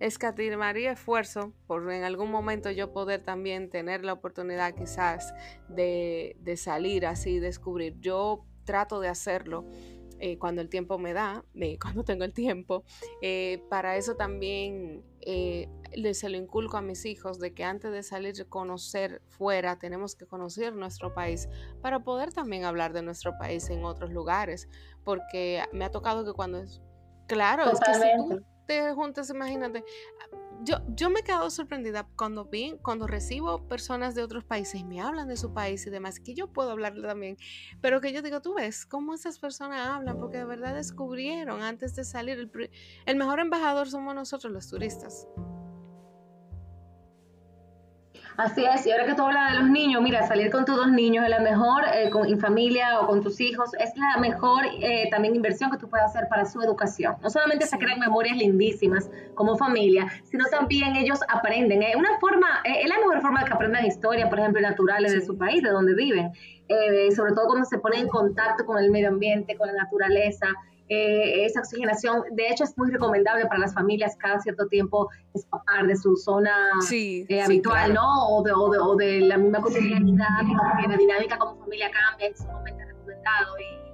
[0.00, 5.34] escatimaría esfuerzo por en algún momento yo poder también tener la oportunidad quizás
[5.68, 7.98] de, salir así, descubrir.
[8.00, 9.66] Yo trato de hacerlo.
[10.20, 11.44] Eh, cuando el tiempo me da,
[11.82, 12.84] cuando tengo el tiempo.
[13.20, 15.68] Eh, para eso también eh,
[16.12, 20.16] se lo inculco a mis hijos de que antes de salir a conocer fuera tenemos
[20.16, 21.48] que conocer nuestro país
[21.80, 24.68] para poder también hablar de nuestro país en otros lugares,
[25.04, 26.82] porque me ha tocado que cuando es
[27.26, 29.84] claro, es que si tú te juntas, imagínate,
[30.64, 34.84] yo, yo me he quedado sorprendida cuando vi, cuando recibo personas de otros países y
[34.84, 37.36] me hablan de su país y demás, que yo puedo hablarle también,
[37.80, 41.94] pero que yo digo, tú ves cómo esas personas hablan, porque de verdad descubrieron antes
[41.94, 42.70] de salir, el,
[43.06, 45.28] el mejor embajador somos nosotros los turistas.
[48.36, 50.90] Así es, y ahora que tú hablas de los niños, mira, salir con tus dos
[50.90, 54.64] niños es la mejor, eh, con, en familia o con tus hijos, es la mejor
[54.80, 57.14] eh, también inversión que tú puedes hacer para su educación.
[57.22, 61.84] No solamente se crean memorias lindísimas como familia, sino también ellos aprenden.
[61.84, 65.20] Es una forma, es la mejor forma de que aprendan historia, por ejemplo, naturales de
[65.20, 66.32] su país, de donde viven.
[66.66, 70.48] Eh, sobre todo cuando se ponen en contacto con el medio ambiente, con la naturaleza.
[70.90, 72.24] Eh, esa oxigenación.
[72.32, 76.54] De hecho, es muy recomendable para las familias cada cierto tiempo escapar de su zona
[76.92, 78.28] eh, habitual, ¿no?
[78.28, 82.28] O de, o, de, o de, la misma cotidianidad, porque la dinámica como familia cambia,
[82.28, 83.84] es sumamente recomendado y,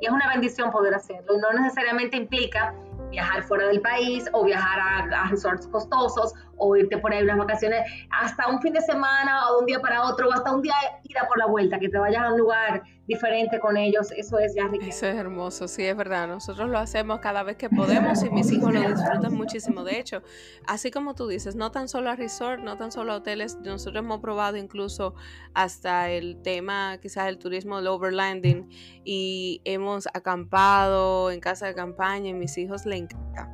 [0.00, 1.36] y es una bendición poder hacerlo.
[1.38, 2.74] No necesariamente implica
[3.10, 7.36] viajar fuera del país o viajar a, a, resorts costosos o irte por ahí unas
[7.36, 10.62] vacaciones hasta un fin de semana o de un día para otro o hasta un
[10.62, 14.10] día ir a por la vuelta, que te vayas a un lugar diferente con ellos,
[14.12, 14.88] eso es ya riqueza.
[14.88, 16.26] Eso es hermoso, sí, es verdad.
[16.26, 19.84] Nosotros lo hacemos cada vez que podemos y mis hijos lo disfrutan muchísimo.
[19.84, 20.22] De hecho,
[20.66, 24.02] así como tú dices, no tan solo a resort, no tan solo a hoteles, nosotros
[24.02, 25.14] hemos probado incluso
[25.52, 28.68] hasta el tema quizás el turismo del overlanding
[29.04, 33.50] y hemos acampado en casa de campaña y mis hijos le encanta.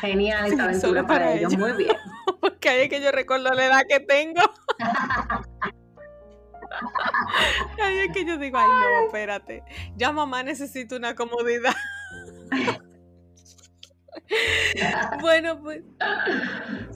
[0.00, 1.56] Genial esa aventura para, ellos.
[1.58, 1.96] Muy bien.
[2.40, 4.40] Porque ahí es que yo recuerdo la edad que tengo.
[7.82, 9.62] Ahí es que yo digo, ay no, espérate.
[9.96, 11.74] Ya mamá necesita una comodidad.
[15.20, 15.82] bueno, pues.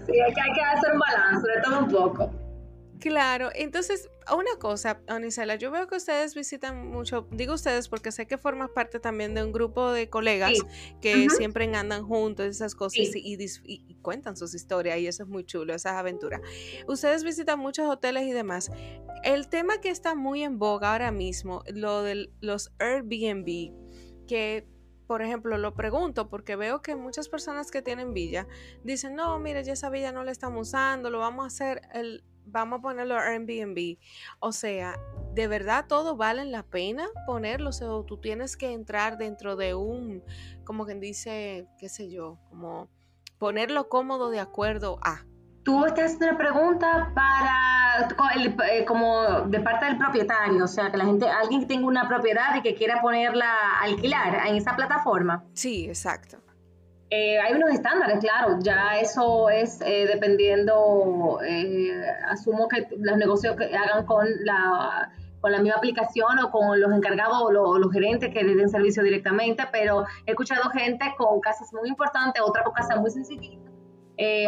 [0.07, 2.31] Sí, hay que, hay que hacer un balance de todo un poco.
[3.07, 8.27] Claro, entonces, una cosa, Onisela, yo veo que ustedes visitan mucho, digo ustedes porque sé
[8.27, 10.59] que formas parte también de un grupo de colegas
[11.01, 15.73] que siempre andan juntos, esas cosas y, cuentan sus historias y eso es muy chulo,
[15.73, 16.41] esas aventuras.
[16.89, 18.73] Ustedes visitan muchos hoteles y demás.
[19.23, 23.73] El tema que está muy en boga ahora mismo, lo de los Airbnb,
[24.27, 24.67] que
[25.07, 28.49] por ejemplo, lo pregunto porque veo que muchas personas que tienen villa
[28.83, 32.25] dicen, no, mire, ya esa villa no la estamos usando, lo vamos a hacer el,
[32.47, 33.99] vamos a ponerlo Airbnb.
[34.41, 34.97] O sea,
[35.35, 37.71] ¿de verdad todo vale la pena ponerlo?
[37.71, 40.23] O sea, tú tienes que entrar dentro de un,
[40.65, 42.89] como quien dice, qué sé yo, como
[43.39, 45.25] ponerlo cómodo de acuerdo a.
[45.63, 48.09] Tú estás haciendo una pregunta para,
[48.71, 52.07] eh, como de parte del propietario, o sea, que la gente, alguien que tenga una
[52.07, 55.45] propiedad y que quiera ponerla a alquilar en esa plataforma.
[55.55, 56.39] Sí, exacto.
[57.09, 63.55] Eh, hay unos estándares, claro, ya eso es eh, dependiendo, eh, asumo que los negocios
[63.55, 68.35] que hagan con la, con la misma aplicación o con los encargados o los, gerentes
[68.35, 72.73] que le den servicio directamente, pero he escuchado gente con casas muy importantes, otra con
[72.73, 73.73] casas muy sencillitas,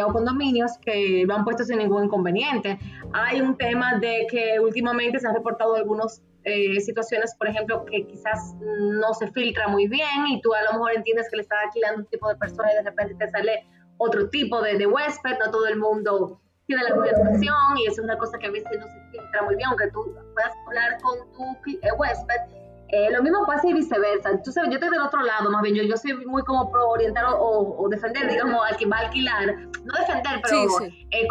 [0.05, 2.77] o condominios que lo han puesto sin ningún inconveniente.
[3.13, 8.05] Hay un tema de que últimamente se han reportado algunos eh, situaciones, por ejemplo, que
[8.07, 11.59] quizás no se filtra muy bien y tú a lo mejor entiendes que le estás
[11.65, 13.65] alquilando un tipo de persona y de repente te sale
[13.97, 17.93] otro tipo de, de huésped, no todo el mundo tiene la misma educación y eso
[17.93, 21.01] es una cosa que a veces no se filtra muy bien, aunque tú puedas hablar
[21.01, 22.59] con tu eh, huésped.
[22.89, 24.39] Eh, lo mismo pasa y viceversa.
[24.43, 26.89] Tú sabes, yo estoy del otro lado, más bien, yo, yo soy muy como pro
[26.89, 29.55] orientar o, defender, digamos, al que va a alquilar.
[29.83, 30.67] No defender, pero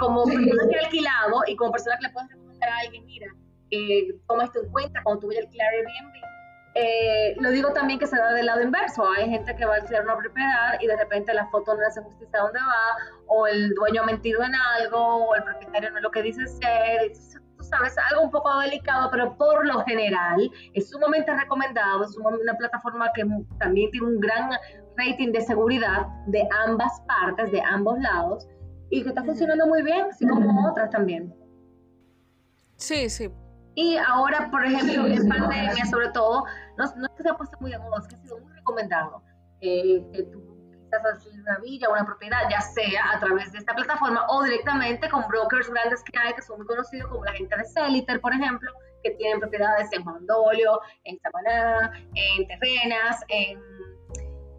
[0.01, 3.27] como persona que ha alquilado y como persona que le puedes recomendar a alguien, mira,
[3.71, 6.29] eh, toma esto en cuenta cuando tú vayas a alquilar Airbnb.
[6.75, 9.09] Eh, lo digo también que se da del lado inverso.
[9.11, 12.01] Hay gente que va a alquilar una propiedad y de repente la foto no hace
[12.03, 15.97] justicia a dónde va, o el dueño ha mentido en algo, o el propietario no
[15.97, 17.13] es lo que dice ser.
[17.57, 22.05] Tú sabes, algo un poco delicado, pero por lo general es sumamente recomendado.
[22.05, 23.27] Es una plataforma que
[23.59, 24.51] también tiene un gran
[24.97, 28.47] rating de seguridad de ambas partes, de ambos lados,
[28.91, 31.35] y que está funcionando muy bien, así como otras también.
[32.77, 33.29] Sí, sí,
[33.75, 36.45] y ahora, por ejemplo, en pandemia, sobre todo,
[36.77, 38.53] no, no es que se ha puesto muy de moda, es que ha sido muy
[38.53, 39.23] recomendado
[39.61, 40.43] eh, que tú
[40.85, 45.09] quizás haces una villa, una propiedad, ya sea a través de esta plataforma o directamente
[45.09, 48.33] con brokers grandes que hay, que son muy conocidos, como la gente de Celiter, por
[48.33, 53.61] ejemplo, que tienen propiedades en Mandolio, en Samaná, en Terrenas, en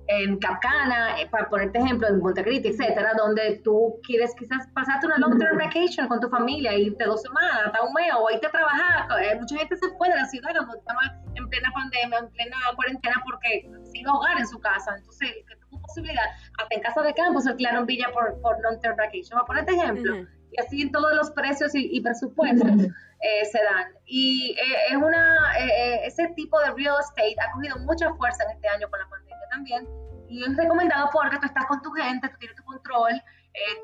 [0.09, 5.19] en Capcana, eh, para ponerte ejemplo, en Montecristi, etcétera, donde tú quieres quizás pasarte una
[5.19, 8.49] long term vacation con tu familia, irte dos semanas, hasta un mes, o irte a
[8.49, 9.05] trabajar.
[9.21, 10.99] Eh, mucha gente se fue de la ciudad cuando estaba
[11.35, 14.95] en plena pandemia, en plena cuarentena, porque sin hogar en su casa.
[14.97, 16.25] Entonces, que tú posibilidad,
[16.57, 19.37] hasta en casa de campo se alquilaron villas por, por long-term vacation.
[19.37, 20.27] Voy a poner este ejemplo.
[20.51, 23.93] Y así en todos los precios y, presupuestos eh, se dan.
[24.07, 28.55] Y eh, es una, eh, ese tipo de real estate ha cogido mucha fuerza en
[28.55, 29.28] este año con la pandemia
[29.59, 29.87] también.
[30.29, 33.13] Y es recomendado porque tú estás con tu gente, tú tienes tu control,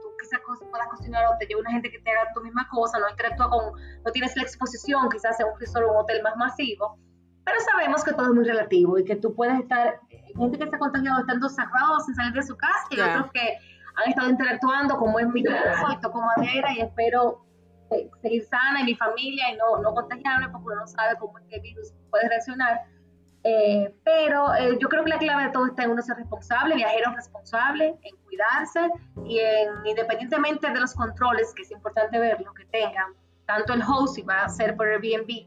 [0.02, 0.40] tú quizás
[0.72, 3.50] puedas cocinar o te lleva una gente que te haga tu misma cosa, no interactúa
[3.50, 3.74] con,
[4.06, 6.98] no tienes la exposición quizás en un resort o un hotel más masivo.
[7.44, 10.00] Pero sabemos que todo es muy relativo y que tú puedes estar,
[10.36, 13.58] gente que se ha contagiado estando cerrados sin salir de su casa y otros que
[13.96, 17.46] han estado interactuando, como es mi caso, y toco madera y espero
[17.92, 21.38] eh, seguir sana y mi familia y no, no contagiarme porque uno no sabe cómo
[21.40, 22.82] este virus puede reaccionar.
[23.48, 26.74] Eh, pero eh, yo creo que la clave de todo está en uno ser responsable,
[26.74, 28.90] viajeros responsables, en cuidarse
[29.24, 33.14] y en, independientemente de los controles, que es importante ver lo que tengan,
[33.46, 35.46] tanto el host si va a ser por Airbnb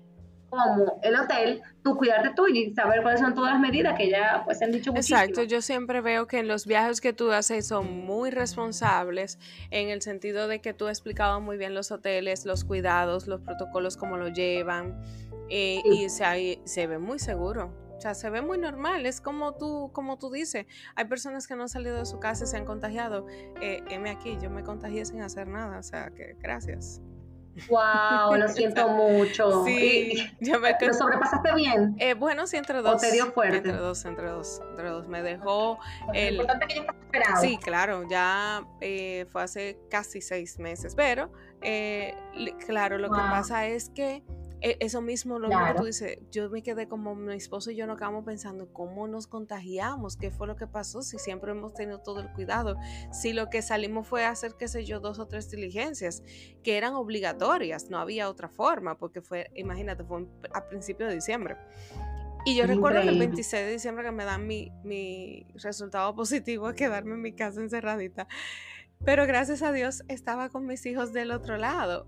[0.48, 4.42] como el hotel, tú cuidarte tú y saber cuáles son todas las medidas que ya
[4.44, 5.18] pues han dicho muchísimo.
[5.18, 10.02] Exacto, yo siempre veo que los viajes que tú haces son muy responsables en el
[10.02, 14.16] sentido de que tú has explicado muy bien los hoteles, los cuidados, los protocolos, cómo
[14.16, 15.02] lo llevan
[15.50, 17.87] eh, y se, se ve muy seguro.
[17.98, 20.66] O sea, se ve muy normal, es como tú, como tú dices.
[20.94, 23.26] Hay personas que no han salido de su casa y se han contagiado.
[23.60, 27.00] Eh, M aquí, yo me contagié sin hacer nada, o sea, que gracias.
[27.68, 29.64] Wow, lo siento mucho.
[29.64, 31.96] Sí, me ¿Lo sobrepasaste bien?
[31.98, 32.94] Eh, bueno, sí, entre dos.
[32.94, 33.56] ¿O te dio fuerte?
[33.56, 35.08] Entre dos, entre dos, entre dos.
[35.08, 35.78] Me dejó.
[36.14, 36.36] el...
[36.36, 37.40] Lo importante que ya estás esperado.
[37.40, 40.94] Sí, claro, ya eh, fue hace casi seis meses.
[40.94, 41.32] Pero,
[41.62, 42.14] eh,
[42.64, 44.22] claro, lo que pasa es que
[44.60, 47.96] eso mismo lo que tú dices, yo me quedé como mi esposo y yo nos
[47.96, 52.20] quedamos pensando cómo nos contagiamos, qué fue lo que pasó, si siempre hemos tenido todo
[52.20, 52.76] el cuidado,
[53.12, 56.22] si lo que salimos fue hacer, qué sé yo, dos o tres diligencias
[56.62, 61.56] que eran obligatorias, no había otra forma, porque fue, imagínate, fue a principios de diciembre.
[62.44, 67.14] Y yo recuerdo el 26 de diciembre que me dan mi, mi resultado positivo, quedarme
[67.14, 68.26] en mi casa encerradita.
[69.04, 72.06] Pero gracias a Dios estaba con mis hijos del otro lado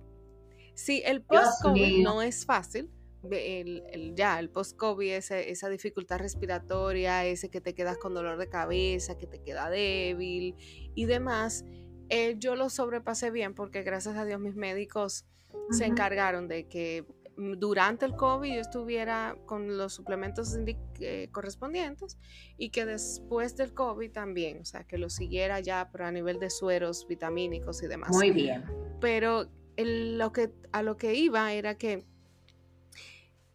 [0.80, 2.90] Sí, el post-COVID no es fácil.
[3.30, 9.18] El, ya, el post-COVID, esa dificultad respiratoria, ese que te quedas con dolor de cabeza,
[9.18, 10.56] que te queda débil
[10.94, 11.66] y demás,
[12.08, 15.26] eh, yo lo sobrepasé bien porque gracias a Dios mis médicos
[15.70, 17.04] se encargaron de que
[17.36, 20.56] mm, durante el COVID yo estuviera con los suplementos
[21.00, 22.16] eh, correspondientes
[22.56, 26.40] y que después del COVID también, o sea, que lo siguiera ya pero a nivel
[26.40, 28.12] de sueros vitamínicos y demás.
[28.12, 28.64] Muy bien.
[28.98, 32.06] Pero lo que, a lo que iba era que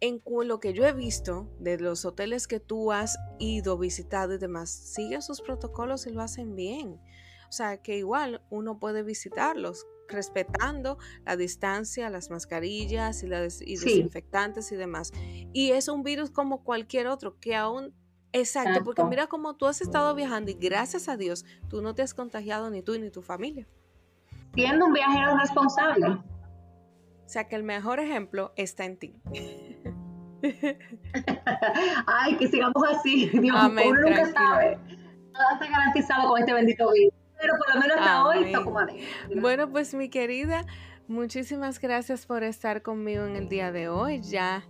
[0.02, 4.38] en lo que yo he visto de los hoteles que tú has ido, visitado y
[4.38, 7.00] demás, siguen sus protocolos y lo hacen bien.
[7.48, 14.72] O sea, que igual uno puede visitarlos respetando la distancia, las mascarillas y, las, desinfectantes
[14.72, 15.12] y demás.
[15.54, 17.94] Y es un virus como cualquier otro que aún...
[18.34, 21.96] Exacto, Exacto, porque mira cómo tú has estado viajando y gracias a Dios tú no
[21.96, 23.66] te has contagiado ni tú ni tu familia
[24.56, 26.08] siendo un viajero responsable.
[26.08, 29.16] O sea que el mejor ejemplo está en ti.
[32.08, 33.30] Ay, que sigamos así.
[33.30, 34.78] Dios, Amén, uno nunca sabe.
[35.34, 37.14] Nada está garantizado con este bendito virus.
[37.40, 39.00] Pero por lo menos hasta hoy toco madera.
[39.42, 40.66] Bueno, pues mi querida,
[41.08, 44.22] muchísimas gracias por estar conmigo en el día de hoy.
[44.22, 44.64] Ya.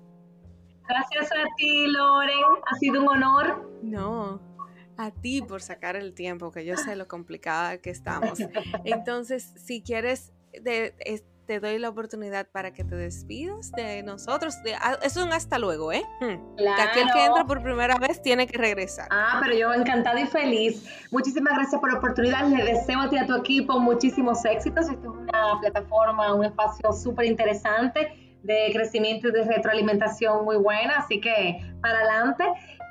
[0.88, 2.44] Gracias a ti, Loren.
[2.72, 3.70] Ha sido un honor.
[3.84, 4.40] No,
[4.98, 8.40] a ti por sacar el tiempo, que yo sé lo complicada que estamos.
[8.86, 10.32] Entonces, si quieres,
[11.46, 14.56] te doy la oportunidad para que te despidas de nosotros.
[14.82, 16.04] Ah, es un hasta luego, ¿eh?
[16.20, 16.56] Hmm.
[16.56, 19.08] Que aquel que entra por primera vez tiene que regresar.
[19.12, 20.86] Ah, pero yo encantada y feliz.
[21.12, 22.48] Muchísimas gracias por la oportunidad.
[22.48, 24.90] Le deseo a ti y a tu equipo muchísimos éxitos.
[24.90, 30.98] Esto es una plataforma, un espacio súper interesante de crecimiento y de retroalimentación muy buena,
[30.98, 32.44] así que para adelante.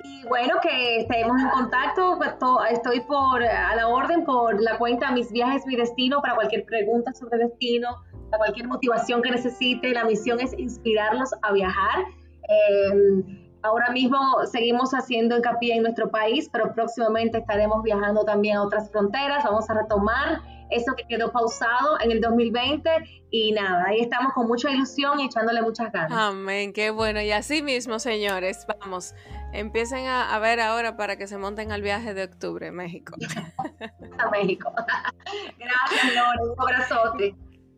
[0.05, 2.19] Y bueno, que estemos en contacto.
[2.19, 2.35] Pues,
[2.71, 7.13] estoy por a la orden por la cuenta Mis Viajes, Mi Destino para cualquier pregunta
[7.15, 7.89] sobre destino,
[8.31, 9.93] para cualquier motivación que necesite.
[9.95, 12.05] La misión es inspirarlos a viajar.
[12.49, 18.63] Em, ahora mismo seguimos haciendo hincapié en nuestro país, pero próximamente estaremos viajando también a
[18.63, 19.43] otras fronteras.
[19.43, 22.91] Vamos a retomar eso que quedó pausado en el 2020
[23.31, 26.13] y nada, ahí estamos con mucha ilusión y echándole muchas ganas.
[26.13, 27.21] Amén, qué bueno.
[27.21, 29.15] Y así mismo, señores, vamos,
[29.53, 33.15] empiecen a, ver ahora para que se monten al viaje de octubre, México.
[34.19, 34.73] a México.
[35.59, 37.35] Gracias, Lore, un abrazote.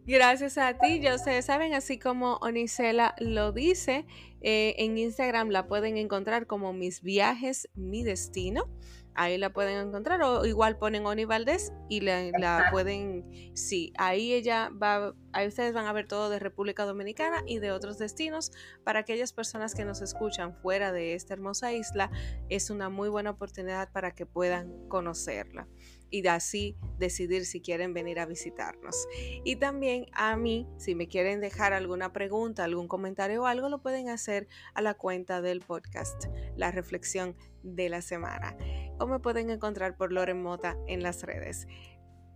[0.09, 4.07] Gracias a ti, ya ustedes saben, así como Onisela lo dice,
[4.41, 8.69] eh, en Instagram la pueden encontrar como mis viajes, mi destino.
[9.17, 14.71] Ahí la pueden encontrar o igual ponen Oni Valdés y la, pueden, sí, ahí ella
[14.71, 18.53] va, ahí ustedes van a ver todo de República Dominicana y de otros destinos.
[18.85, 22.11] Para aquellas personas que nos escuchan fuera de esta hermosa isla,
[22.49, 25.67] es una muy buena oportunidad para que puedan conocerla
[26.11, 29.07] y así decidir si quieren venir a visitarnos.
[29.45, 33.83] Y también a mí, si me quieren dejar alguna pregunta, algún comentario o algo, lo
[33.83, 36.27] pueden hacer a la cuenta del podcast,
[36.57, 38.57] la reflexión de la semana.
[38.99, 41.67] O me pueden encontrar por Loren Mota en las redes.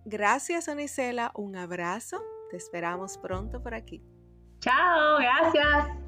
[0.04, 1.32] Gracias, Onicela.
[1.34, 2.22] Un abrazo.
[2.50, 4.02] Te esperamos pronto por aquí.
[4.60, 5.99] Chao, gracias.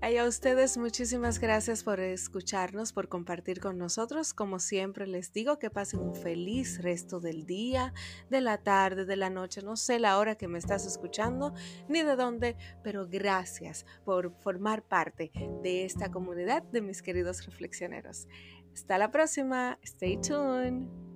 [0.00, 4.34] A ustedes muchísimas gracias por escucharnos, por compartir con nosotros.
[4.34, 7.92] Como siempre les digo que pasen un feliz resto del día,
[8.30, 9.62] de la tarde, de la noche.
[9.62, 11.54] No sé la hora que me estás escuchando
[11.88, 18.28] ni de dónde, pero gracias por formar parte de esta comunidad de mis queridos reflexioneros.
[18.74, 19.78] Hasta la próxima.
[19.82, 21.15] Stay tuned.